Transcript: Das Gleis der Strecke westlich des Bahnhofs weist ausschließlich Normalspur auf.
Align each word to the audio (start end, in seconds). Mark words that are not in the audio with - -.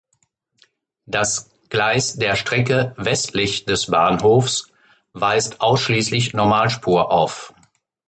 Das 1.05 1.51
Gleis 1.69 2.15
der 2.15 2.35
Strecke 2.35 2.95
westlich 2.97 3.65
des 3.65 3.85
Bahnhofs 3.85 4.69
weist 5.13 5.61
ausschließlich 5.61 6.33
Normalspur 6.33 7.11
auf. 7.11 7.53